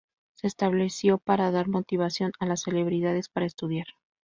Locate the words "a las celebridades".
2.39-3.29